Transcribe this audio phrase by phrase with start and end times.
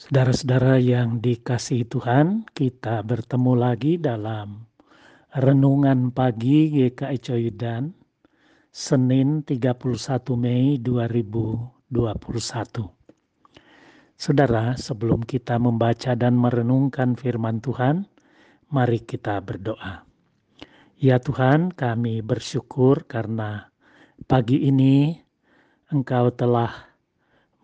[0.00, 4.64] Saudara-saudara yang dikasihi Tuhan, kita bertemu lagi dalam
[5.28, 7.92] Renungan Pagi GKI Coyudan,
[8.72, 11.92] Senin 31 Mei 2021.
[14.16, 18.08] Saudara, sebelum kita membaca dan merenungkan firman Tuhan,
[18.72, 20.08] mari kita berdoa.
[20.96, 23.68] Ya Tuhan, kami bersyukur karena
[24.24, 25.20] pagi ini
[25.92, 26.88] Engkau telah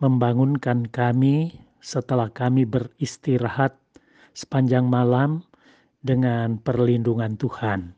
[0.05, 3.77] membangunkan kami setelah kami beristirahat
[4.37, 5.43] sepanjang malam
[6.05, 7.97] dengan perlindungan Tuhan.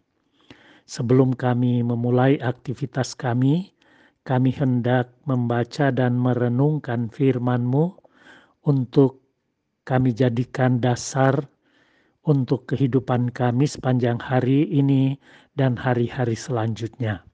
[0.89, 3.77] Sebelum kami memulai aktivitas kami,
[4.25, 7.93] kami hendak membaca dan merenungkan firman-Mu
[8.65, 9.21] untuk
[9.85, 11.49] kami jadikan dasar
[12.29, 15.17] untuk kehidupan kami sepanjang hari ini
[15.57, 17.25] dan hari-hari selanjutnya.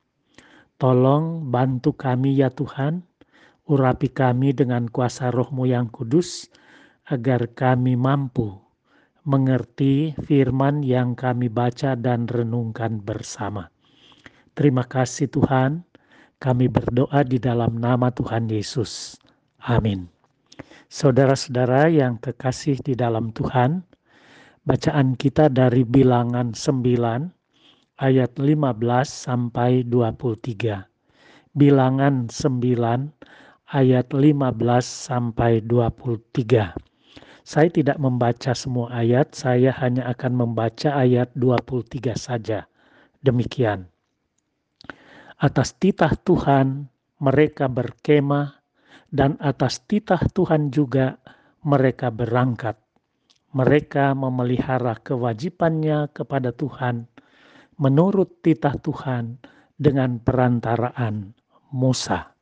[0.79, 3.03] Tolong bantu kami ya Tuhan,
[3.65, 6.53] Urapi kami dengan kuasa rohmu yang kudus,
[7.09, 8.53] agar kami mampu
[9.25, 13.73] mengerti firman yang kami baca dan renungkan bersama.
[14.53, 15.81] Terima kasih Tuhan,
[16.45, 19.17] kami berdoa di dalam nama Tuhan Yesus.
[19.65, 20.13] Amin.
[20.93, 23.81] Saudara-saudara yang kekasih di dalam Tuhan,
[24.69, 27.33] bacaan kita dari bilangan 9
[27.97, 28.45] ayat 15
[29.09, 30.85] sampai 23.
[31.57, 33.25] Bilangan 9
[33.75, 34.55] ayat 15
[34.87, 36.79] sampai 23.
[37.43, 42.71] Saya tidak membaca semua ayat, saya hanya akan membaca ayat 23 saja.
[43.21, 43.91] Demikian.
[45.43, 46.87] Atas titah Tuhan
[47.19, 48.63] mereka berkemah
[49.11, 51.19] dan atas titah Tuhan juga
[51.67, 52.79] mereka berangkat.
[53.55, 57.07] Mereka memelihara kewajibannya kepada Tuhan
[57.79, 59.39] menurut titah Tuhan
[59.79, 61.35] dengan perantaraan
[61.75, 62.34] Musa.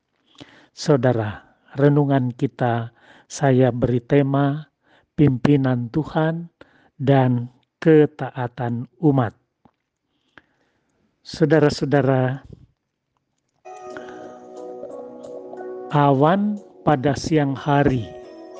[0.72, 2.96] Saudara, renungan kita
[3.28, 4.72] saya beri tema
[5.12, 6.48] pimpinan Tuhan
[6.96, 9.36] dan ketaatan umat.
[11.20, 12.40] Saudara-saudara,
[15.92, 16.56] awan
[16.88, 18.08] pada siang hari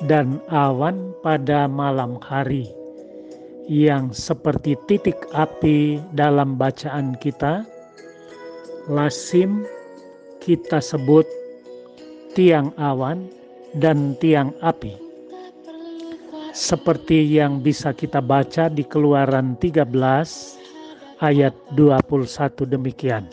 [0.05, 2.69] dan awan pada malam hari
[3.65, 7.65] yang seperti titik api dalam bacaan kita,
[8.85, 9.65] lasim
[10.37, 11.25] kita sebut
[12.33, 13.29] tiang awan
[13.77, 14.97] dan tiang api.
[16.53, 19.89] Seperti yang bisa kita baca di Keluaran 13
[21.21, 23.25] ayat 21 demikian.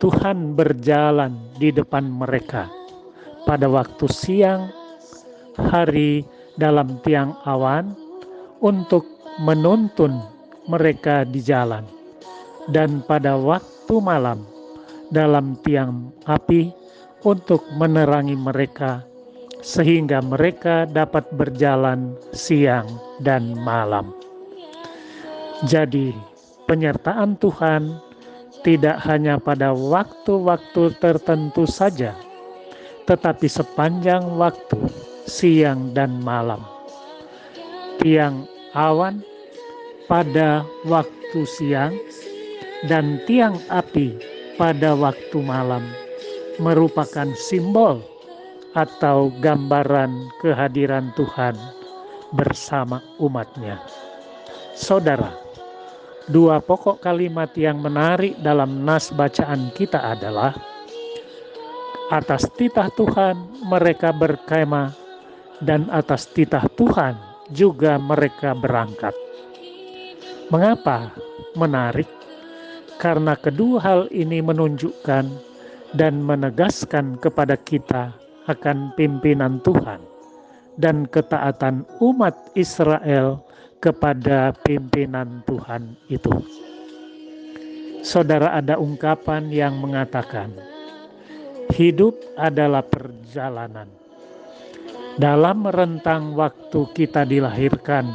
[0.00, 2.70] Tuhan berjalan di depan mereka
[3.44, 4.70] pada waktu siang
[5.58, 6.24] hari
[6.56, 7.92] dalam tiang awan
[8.64, 9.04] untuk
[9.42, 10.24] menuntun
[10.70, 11.84] mereka di jalan
[12.72, 14.46] dan pada waktu malam
[15.12, 16.79] dalam tiang api
[17.22, 19.04] untuk menerangi mereka,
[19.60, 22.88] sehingga mereka dapat berjalan siang
[23.20, 24.12] dan malam.
[25.68, 26.16] Jadi,
[26.64, 28.00] penyertaan Tuhan
[28.64, 32.16] tidak hanya pada waktu-waktu tertentu saja,
[33.04, 34.80] tetapi sepanjang waktu,
[35.28, 36.64] siang dan malam.
[38.00, 39.20] Tiang awan
[40.08, 41.92] pada waktu siang
[42.88, 44.16] dan tiang api
[44.56, 45.84] pada waktu malam
[46.60, 48.04] merupakan simbol
[48.76, 51.56] atau gambaran kehadiran Tuhan
[52.36, 53.82] bersama umatnya.
[54.76, 55.34] Saudara,
[56.30, 60.54] dua pokok kalimat yang menarik dalam nas bacaan kita adalah
[62.12, 64.94] atas titah Tuhan mereka berkemah
[65.64, 67.18] dan atas titah Tuhan
[67.50, 69.16] juga mereka berangkat.
[70.50, 71.10] Mengapa
[71.58, 72.06] menarik?
[73.00, 75.49] Karena kedua hal ini menunjukkan
[75.94, 78.14] dan menegaskan kepada kita
[78.46, 79.98] akan pimpinan Tuhan
[80.78, 83.42] dan ketaatan umat Israel
[83.82, 86.30] kepada pimpinan Tuhan itu.
[88.00, 90.56] Saudara, ada ungkapan yang mengatakan,
[91.74, 93.88] "Hidup adalah perjalanan."
[95.20, 98.08] Dalam rentang waktu kita dilahirkan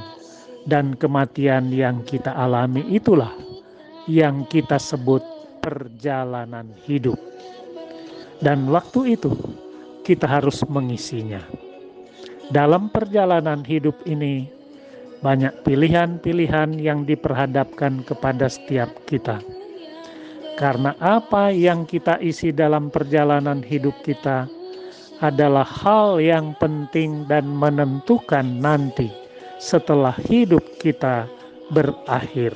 [0.66, 3.30] dan kematian yang kita alami, itulah
[4.10, 5.22] yang kita sebut
[5.62, 7.35] perjalanan hidup
[8.44, 9.32] dan waktu itu
[10.04, 11.42] kita harus mengisinya.
[12.52, 14.46] Dalam perjalanan hidup ini,
[15.26, 19.42] banyak pilihan-pilihan yang diperhadapkan kepada setiap kita.
[20.56, 24.48] Karena apa yang kita isi dalam perjalanan hidup kita
[25.20, 29.12] adalah hal yang penting dan menentukan nanti
[29.60, 31.28] setelah hidup kita
[31.72, 32.56] berakhir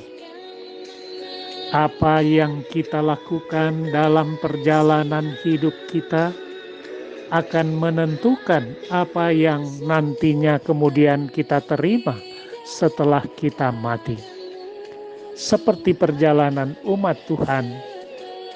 [1.70, 6.34] apa yang kita lakukan dalam perjalanan hidup kita
[7.30, 12.18] akan menentukan apa yang nantinya kemudian kita terima
[12.66, 14.18] setelah kita mati.
[15.38, 17.70] Seperti perjalanan umat Tuhan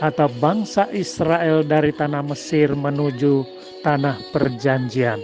[0.02, 3.46] atau bangsa Israel dari tanah Mesir menuju
[3.86, 5.22] tanah perjanjian.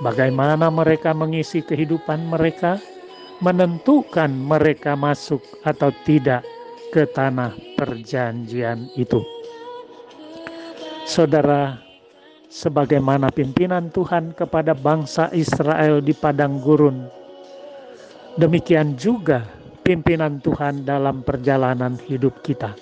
[0.00, 2.80] Bagaimana mereka mengisi kehidupan mereka,
[3.44, 6.40] menentukan mereka masuk atau tidak
[6.90, 9.22] ke tanah perjanjian itu.
[11.06, 11.86] Saudara,
[12.50, 17.04] sebagaimana pimpinan Tuhan kepada bangsa Israel di padang gurun.
[18.36, 19.44] Demikian juga
[19.84, 22.74] pimpinan Tuhan dalam perjalanan hidup kita.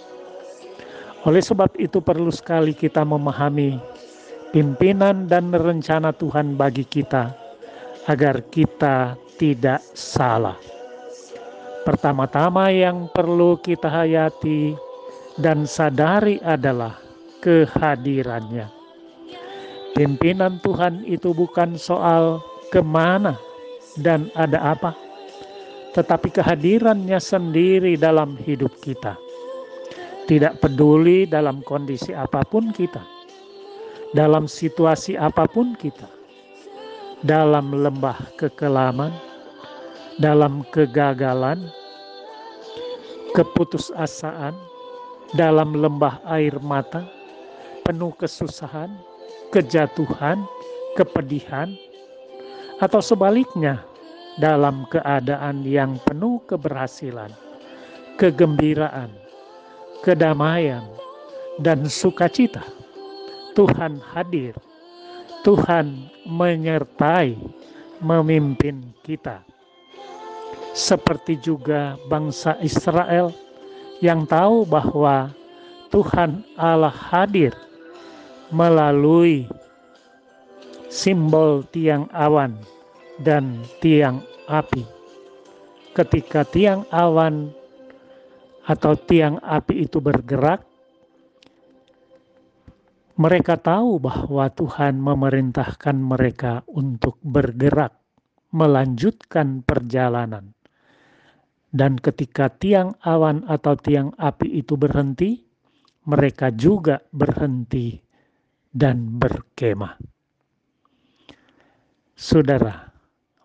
[1.24, 3.80] Oleh sebab itu perlu sekali kita memahami
[4.52, 7.32] pimpinan dan rencana Tuhan bagi kita
[8.06, 10.56] agar kita tidak salah.
[11.84, 14.72] Pertama-tama yang perlu kita hayati
[15.36, 16.96] dan sadari adalah
[17.44, 18.84] kehadirannya
[19.94, 22.42] Pimpinan Tuhan itu bukan soal
[22.74, 23.38] ke mana
[24.02, 24.90] dan ada apa,
[25.94, 29.14] tetapi kehadirannya sendiri dalam hidup kita.
[30.26, 33.06] Tidak peduli dalam kondisi apa pun kita,
[34.10, 36.10] dalam situasi apa pun kita,
[37.22, 39.14] dalam lembah kekelaman,
[40.22, 41.58] dalam kegagalan,
[43.34, 44.54] keputusasaan,
[45.34, 47.02] dalam lembah air mata,
[47.82, 48.94] penuh kesusahan,
[49.50, 50.46] kejatuhan,
[50.94, 51.74] kepedihan,
[52.78, 53.82] atau sebaliknya
[54.38, 57.30] dalam keadaan yang penuh keberhasilan,
[58.18, 59.10] kegembiraan,
[60.02, 60.86] kedamaian,
[61.62, 62.62] dan sukacita.
[63.54, 64.58] Tuhan hadir,
[65.46, 67.38] Tuhan menyertai,
[68.02, 69.46] memimpin kita.
[70.74, 73.30] Seperti juga bangsa Israel
[74.02, 75.30] yang tahu bahwa
[75.94, 77.54] Tuhan Allah hadir
[78.50, 79.46] melalui
[80.90, 82.58] simbol tiang awan
[83.22, 84.18] dan tiang
[84.50, 84.82] api.
[85.94, 87.54] Ketika tiang awan
[88.66, 90.66] atau tiang api itu bergerak,
[93.14, 97.94] mereka tahu bahwa Tuhan memerintahkan mereka untuk bergerak,
[98.50, 100.53] melanjutkan perjalanan.
[101.74, 105.42] Dan ketika tiang awan atau tiang api itu berhenti,
[106.06, 107.98] mereka juga berhenti
[108.70, 109.98] dan berkemah.
[112.14, 112.94] Saudara,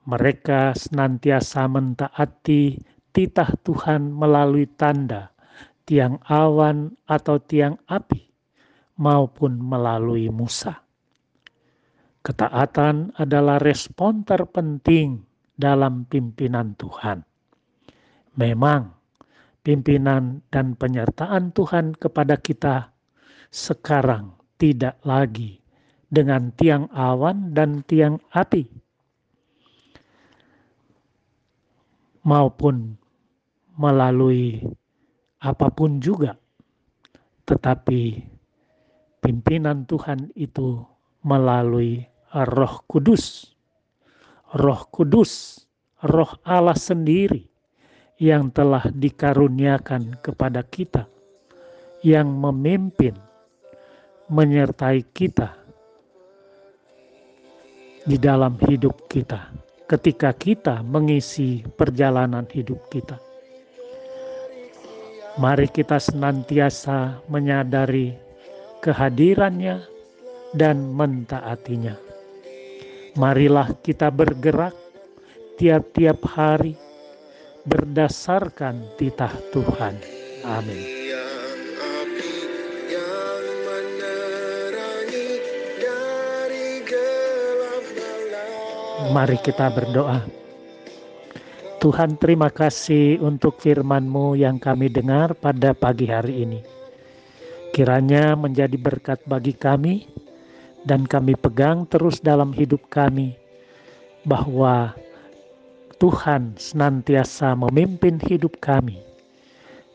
[0.06, 2.78] mereka senantiasa mentaati
[3.10, 5.34] titah Tuhan melalui tanda
[5.90, 8.30] tiang awan atau tiang api
[9.02, 10.86] maupun melalui Musa.
[12.22, 15.26] Ketaatan adalah respon terpenting
[15.58, 17.29] dalam pimpinan Tuhan.
[18.40, 18.96] Memang
[19.68, 22.96] pimpinan dan penyertaan Tuhan kepada kita
[23.52, 25.60] sekarang tidak lagi
[26.08, 28.64] dengan tiang awan dan tiang api,
[32.24, 32.96] maupun
[33.76, 34.64] melalui
[35.44, 36.40] apa pun juga,
[37.44, 38.24] tetapi
[39.20, 40.80] pimpinan Tuhan itu
[41.28, 43.52] melalui Roh Kudus.
[44.56, 45.60] Roh Kudus,
[46.08, 47.49] Roh Allah sendiri
[48.19, 51.07] yang telah dikaruniakan kepada kita,
[52.04, 53.16] yang memimpin
[54.27, 55.56] menyertai kita
[58.04, 59.50] di dalam hidup kita
[59.89, 63.18] ketika kita mengisi perjalanan hidup kita.
[65.40, 68.11] Mari kita senantiasa menyadari
[68.83, 69.80] kehadirannya
[70.52, 71.95] dan mentaatinya.
[73.16, 74.76] Marilah kita bergerak
[75.56, 76.89] tiap-tiap hari
[77.68, 79.95] berdasarkan titah Tuhan.
[80.47, 80.99] Amin.
[89.09, 90.21] Mari kita berdoa.
[91.80, 96.59] Tuhan terima kasih untuk firman-Mu yang kami dengar pada pagi hari ini.
[97.71, 100.06] Kiranya menjadi berkat bagi kami
[100.83, 103.39] dan kami pegang terus dalam hidup kami
[104.28, 104.92] bahwa
[106.00, 109.04] Tuhan senantiasa memimpin hidup kami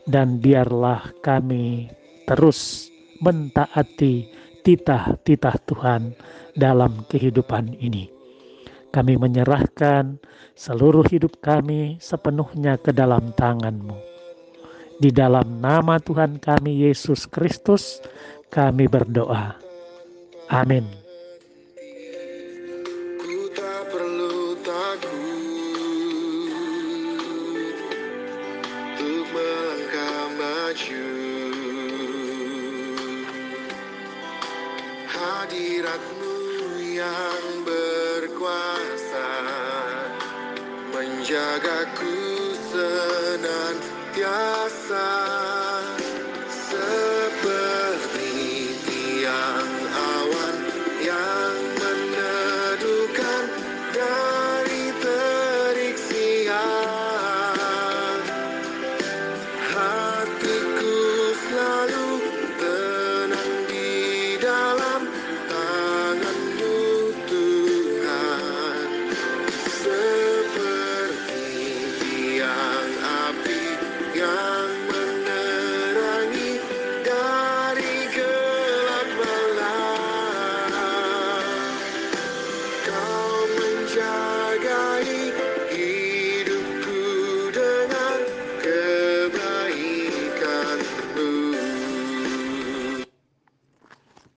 [0.05, 1.89] dan biarlah kami
[2.29, 2.93] terus
[3.25, 4.29] mentaati
[4.61, 6.13] titah-titah Tuhan
[6.53, 8.09] dalam kehidupan ini.
[8.93, 10.21] Kami menyerahkan
[10.53, 13.97] seluruh hidup kami sepenuhnya ke dalam tangan-Mu.
[15.01, 17.99] Di dalam nama Tuhan kami Yesus Kristus,
[18.53, 19.59] kami berdoa.
[20.47, 21.04] Amin.
[35.45, 39.29] Hadirat rahmatmu yang berkuasa
[40.89, 42.17] menjagaku
[42.73, 44.25] senantiasa